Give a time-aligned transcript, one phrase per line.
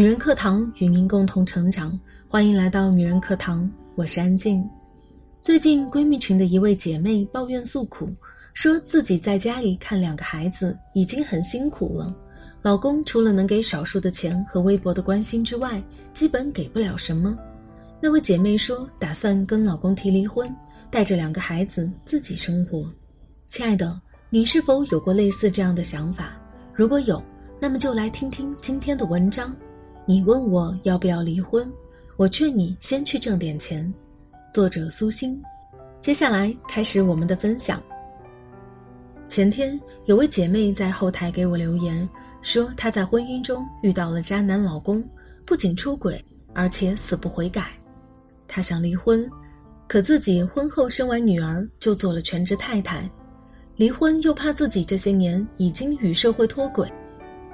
[0.00, 4.66] 女人课堂与您共同成长，欢迎来到女人课堂，我是安静。
[5.42, 8.08] 最近闺蜜群的一位姐妹抱怨诉苦，
[8.54, 12.16] 说自己在家里看两个孩子已经很辛苦了，
[12.62, 15.82] 老公除了能给少数的钱和微薄的关心之外，
[16.14, 17.38] 基本给不了什么。
[18.00, 20.50] 那位姐妹说打算跟老公提离婚，
[20.90, 22.90] 带着两个孩子自己生活。
[23.48, 26.40] 亲爱的，你是否有过类似这样的想法？
[26.72, 27.22] 如果有，
[27.60, 29.54] 那么就来听听今天的文章。
[30.10, 31.72] 你问我要不要离婚，
[32.16, 33.94] 我劝你先去挣点钱。
[34.52, 35.40] 作者苏欣。
[36.00, 37.80] 接下来开始我们的分享。
[39.28, 42.08] 前天有位姐妹在后台给我留言，
[42.42, 45.00] 说她在婚姻中遇到了渣男老公，
[45.46, 46.20] 不仅出轨，
[46.54, 47.70] 而且死不悔改。
[48.48, 49.30] 她想离婚，
[49.86, 53.08] 可自己婚后生完女儿就做了全职太太，
[53.76, 56.92] 离婚又怕自己这些年已经与社会脱轨。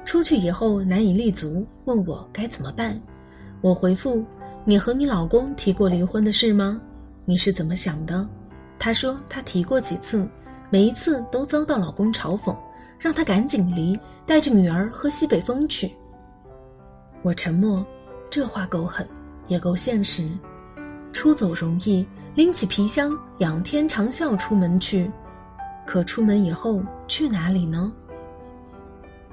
[0.07, 2.99] 出去以后难以立足，问我该怎么办。
[3.61, 4.25] 我回复
[4.65, 6.81] ：“你和你老公提过离婚的事吗？
[7.25, 8.27] 你是怎么想的？”
[8.79, 10.27] 她说：“她提过几次，
[10.71, 12.57] 每一次都遭到老公嘲讽，
[13.01, 15.93] 让她赶紧离，带着女儿喝西北风去。”
[17.23, 17.85] 我沉默，
[18.31, 19.05] 这话够狠，
[19.49, 20.31] 也够现实。
[21.13, 25.11] 出走容易，拎起皮箱，仰天长啸出门去，
[25.85, 27.93] 可出门以后去哪里呢？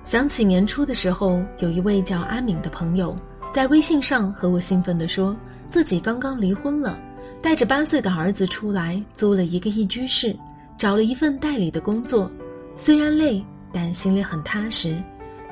[0.04, 3.16] 想起年初的时候，有一位叫阿敏的朋友，
[3.52, 5.36] 在微信上和我兴奋地说，
[5.70, 7.00] 自己刚刚离婚了，
[7.42, 10.36] 带着八岁的儿子出来，租了一个一居室，
[10.78, 12.30] 找了一份代理的工作，
[12.76, 15.02] 虽然累，但心里很踏实。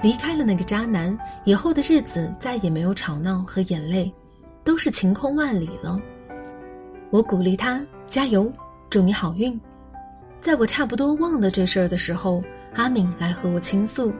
[0.01, 4.11] 离开了那个渣男以后的日子，再也没有吵闹和眼泪，
[4.65, 5.97] 都是晴空万里了。
[7.09, 8.51] 我鼓励他加油，
[8.89, 9.57] 祝你好运。
[10.41, 14.11] 在我差不多忘了这事儿的时候，阿敏来和我倾诉。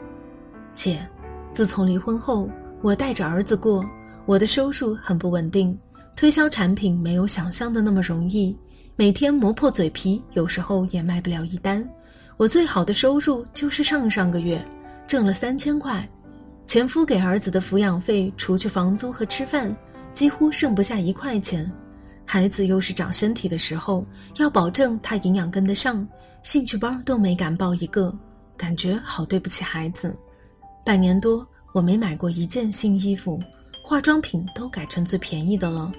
[0.74, 1.08] 姐，
[1.54, 2.50] 自从离婚后，
[2.82, 3.86] 我带着儿子过，
[4.26, 5.78] 我的收入很不稳定，
[6.16, 8.56] 推销产品没有想象的那么容易，
[8.96, 11.88] 每天磨破嘴皮，有时候也卖不了一单。
[12.38, 14.64] 我最好的收入就是上上个月
[15.06, 16.08] 挣了三千块，
[16.66, 19.76] 前夫给儿子的抚养费，除去房租和吃饭，
[20.14, 21.70] 几乎剩不下一块钱。
[22.26, 24.06] 孩子又是长身体的时候，
[24.38, 26.08] 要保证他营养跟得上，
[26.44, 28.12] 兴趣班都没敢报一个，
[28.56, 30.16] 感觉好对不起孩子。
[30.84, 33.40] 半年多，我没买过一件新衣服，
[33.84, 35.92] 化妆品都改成最便宜的了。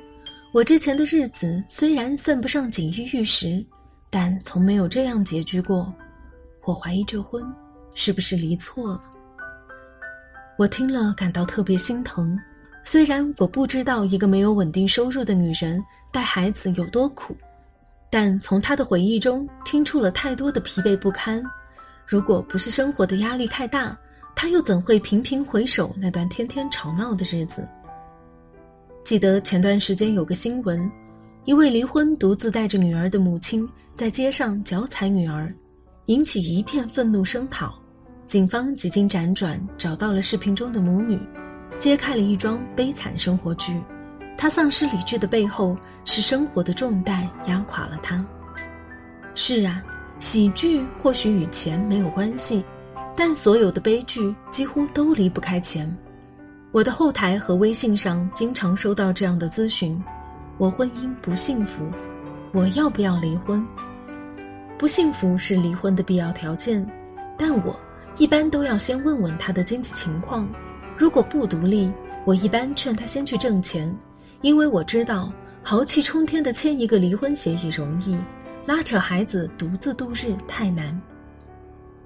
[0.52, 3.64] 我之前的日子虽然算不上锦衣玉食，
[4.10, 5.92] 但从没有这样拮据过。
[6.64, 7.44] 我怀疑这婚
[7.94, 9.00] 是不是离错了？
[10.58, 12.38] 我听了感到特别心疼。
[12.84, 15.82] 虽然我不知道一个没有稳定收入的女人
[16.12, 17.36] 带孩子有多苦，
[18.10, 21.42] 但从她的回忆中听出了太多的疲惫不堪。
[22.04, 23.96] 如果不是生活的压力太大，
[24.42, 27.64] 他又怎会频频回首那段天天吵闹的日子？
[29.04, 30.90] 记得前段时间有个新闻，
[31.44, 33.64] 一位离婚独自带着女儿的母亲
[33.94, 35.54] 在街上脚踩女儿，
[36.06, 37.72] 引起一片愤怒声讨。
[38.26, 41.16] 警方几经辗转找到了视频中的母女，
[41.78, 43.80] 揭开了一桩悲惨生活剧。
[44.36, 48.26] 她丧失理智的背后是生活的重担压垮了她。
[49.36, 49.80] 是啊，
[50.18, 52.64] 喜剧或许与钱没有关系。
[53.14, 55.94] 但所有的悲剧几乎都离不开钱。
[56.70, 60.02] 我的后台和微信上经常收到这样的咨询：
[60.56, 61.90] 我婚姻不幸福，
[62.52, 63.64] 我要不要离婚？
[64.78, 66.84] 不幸福是离婚的必要条件，
[67.36, 67.78] 但我
[68.16, 70.48] 一般都要先问问他的经济情况。
[70.96, 71.92] 如果不独立，
[72.24, 73.94] 我一般劝他先去挣钱，
[74.40, 75.30] 因为我知道
[75.62, 78.18] 豪气冲天的签一个离婚协议容易，
[78.66, 80.98] 拉扯孩子独自度日太难。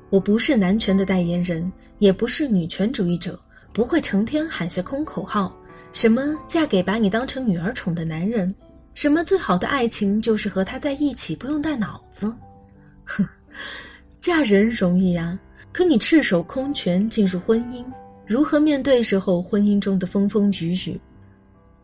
[0.09, 3.39] 我不是男权的代言人，也不是女权主义者，
[3.73, 5.55] 不会成天喊些空口号，
[5.93, 8.55] 什么嫁给把你当成女儿宠的男人，
[8.95, 12.33] 什么最好的爱情就是和他在一起不用带脑子。
[13.05, 13.27] 哼，
[14.21, 15.39] 嫁人容易呀，
[15.73, 17.85] 可你赤手空拳进入婚姻，
[18.27, 21.01] 如何面对日后婚姻中的风风雨雨？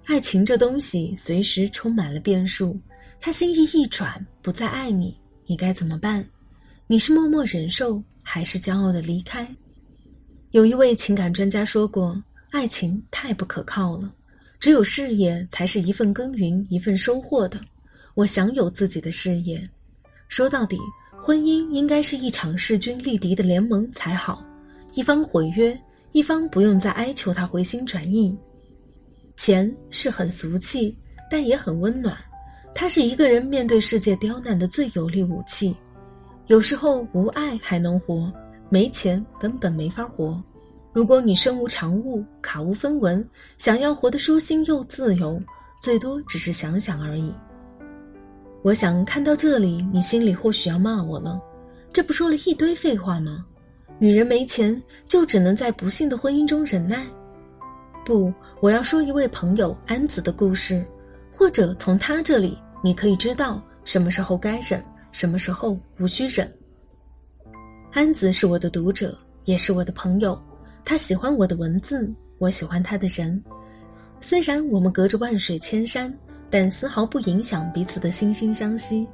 [0.06, 2.78] 爱情这东西随时充满了变数，
[3.20, 5.16] 他心意一转不再爱你，
[5.46, 6.24] 你该怎么办？
[6.93, 9.49] 你是默默忍受，还是骄傲的离开？
[10.50, 12.23] 有一位情感专家说过
[12.53, 14.12] ：“爱情太不可靠了，
[14.61, 17.59] 只有事业才是一份耕耘一份收获的。”
[18.12, 19.67] 我想有自己的事业。
[20.29, 20.79] 说到底，
[21.12, 24.44] 婚姻应该是一场势均力敌的联盟才好。
[24.93, 25.75] 一方毁约，
[26.12, 28.37] 一方不用再哀求他回心转意。
[29.35, 30.94] 钱是很俗气，
[31.31, 32.15] 但也很温暖。
[32.75, 35.75] 它是一个人面对世界刁难的最有力武器。
[36.49, 38.31] 有时候无爱还能活，
[38.69, 40.43] 没钱根本没法活。
[40.93, 43.25] 如果你身无长物，卡无分文，
[43.56, 45.41] 想要活得舒心又自由，
[45.81, 47.33] 最多只是想想而已。
[48.62, 51.41] 我想看到这里，你心里或许要骂我了，
[51.93, 53.44] 这不说了一堆废话吗？
[53.99, 57.06] 女人没钱就只能在不幸的婚姻中忍耐？
[58.05, 60.85] 不，我要说一位朋友安子的故事，
[61.33, 66.50] 或者从他这里你可以知道什么时候该忍，什么时候无需忍。
[67.93, 70.41] 安子是我的读者，也是我的朋友。
[70.85, 73.41] 他喜欢我的文字，我喜欢他的人。
[74.20, 76.12] 虽然我们隔着万水千山，
[76.50, 79.06] 但丝毫不影响彼此的惺惺相惜。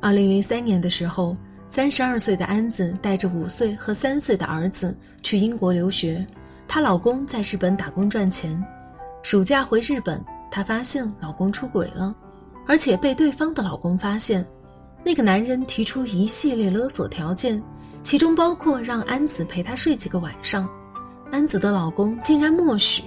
[0.00, 1.36] 二零零三年的时候，
[1.68, 6.24] 三十二岁的安子带着五岁和三岁的儿子去英国留学，
[6.68, 8.62] 她老公在日本打工赚钱。
[9.22, 12.14] 暑假回日本，她发现老公出轨了，
[12.66, 14.46] 而且被对方的老公发现。
[15.04, 17.62] 那个男人提出一系列勒索条件。
[18.02, 20.68] 其中包括让安子陪他睡几个晚上，
[21.32, 23.02] 安子的老公竟然默许。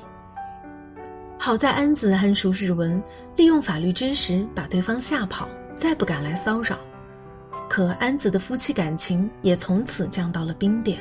[1.37, 3.01] 好在安子很熟日文，
[3.37, 6.77] 利用法律知识把对方吓跑，再不敢来骚扰。
[7.69, 10.99] 可安子的夫妻感情也从此降到了冰点，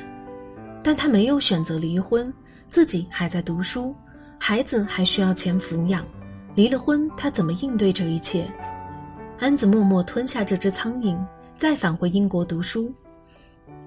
[0.80, 2.32] 但他没有选择离婚，
[2.70, 3.92] 自己还在读书，
[4.38, 6.04] 孩子还需要钱抚养。
[6.54, 8.50] 离了婚，他怎么应对这一切？
[9.38, 11.16] 安子默默吞下这只苍蝇，
[11.56, 12.92] 再返回英国读书。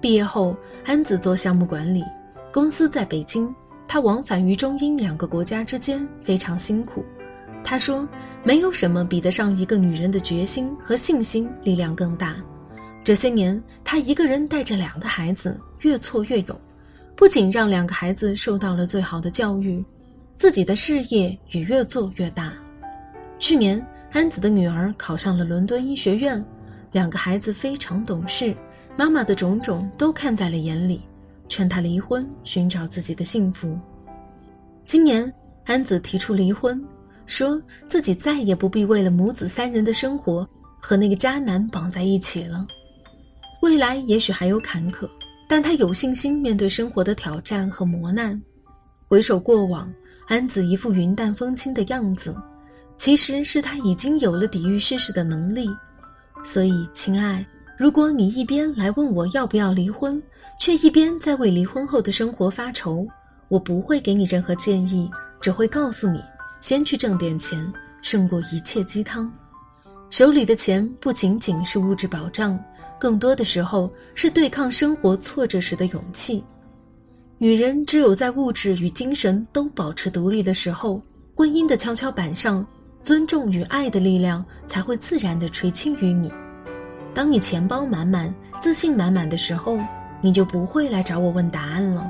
[0.00, 2.02] 毕业后，安子做项目管理，
[2.52, 3.54] 公司在北京，
[3.86, 7.04] 他往返于中英两个国家之间，非常辛苦。
[7.62, 8.08] 他说
[8.42, 12.36] ：“没有什么比得上一个女人的决心和信心力量更大。”
[13.04, 16.60] 这些年，他一个人带着两个孩子，越挫越勇，
[17.14, 19.84] 不仅让两个孩子受到了最好的教育，
[20.42, 22.52] 自己的事业也越做越大。
[23.38, 23.80] 去年，
[24.10, 26.44] 安子的女儿考上了伦敦医学院，
[26.90, 28.52] 两个孩子非常懂事。
[28.96, 31.02] 妈妈的种种都看在了眼里，
[31.48, 33.78] 劝她离婚，寻找自己的幸福。
[34.84, 36.84] 今年，安子提出离婚，
[37.24, 40.44] 说自己再也不必为了母子三人的生活
[40.80, 42.66] 和那个渣男绑在一起了。
[43.60, 45.08] 未来也许还有坎坷，
[45.48, 48.42] 但她有信心面对生活的挑战和磨难。
[49.06, 49.92] 回首过往，
[50.32, 52.34] 安子一副云淡风轻的样子，
[52.96, 55.68] 其实是他已经有了抵御世事的能力。
[56.42, 57.44] 所以，亲爱。
[57.76, 60.22] 如果你一边来问我要不要离婚，
[60.58, 63.06] 却一边在为离婚后的生活发愁，
[63.48, 66.24] 我不会给你任何建议，只会告诉你，
[66.62, 67.70] 先去挣点钱，
[68.00, 69.30] 胜过一切鸡汤。
[70.08, 72.58] 手里的钱不仅仅是物质保障，
[72.98, 76.42] 更多的时候是对抗生活挫折时的勇气。
[77.42, 81.02] 女人只有在物质与精神都保持独立的时候，
[81.34, 82.64] 婚姻的跷跷板上，
[83.02, 86.32] 尊重与爱的力量才会自然地垂青于你。
[87.12, 89.76] 当你钱包满满、自信满满的时候，
[90.20, 92.08] 你就不会来找我问答案了，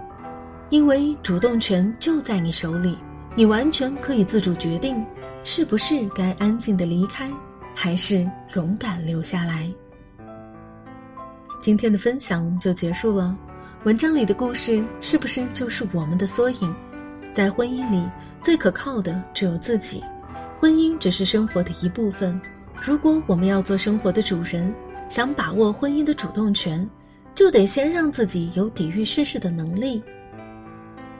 [0.68, 2.98] 因为主动权就在你手里，
[3.34, 5.02] 你完全可以自主决定，
[5.44, 7.30] 是不是该安静的离开，
[7.74, 9.66] 还是勇敢留下来。
[11.58, 13.34] 今天的分享就结束了，
[13.84, 16.72] 文章里的故事是不是就是我们的缩影？
[17.32, 18.08] 在婚姻里，
[18.40, 20.04] 最可靠的只有自己，
[20.56, 22.40] 婚姻只是生活的一部分，
[22.80, 24.72] 如果我们要做生活的主人。
[25.08, 26.88] 想把握婚姻的主动权，
[27.34, 30.02] 就得先让自己有抵御世事的能力。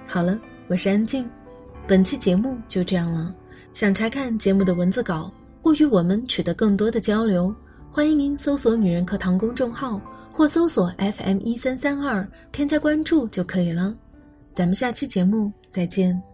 [0.09, 1.29] 好了，我是安静，
[1.87, 3.35] 本期节目就这样了。
[3.75, 7.55] 想查看节目的文字稿或与我们取得更多的交流，
[7.91, 10.01] 欢迎您搜索“女人课堂”公众号
[10.33, 13.95] 或搜索 FM 一三三二，添加关注就可以了。
[14.53, 16.32] 咱们下期节目再见。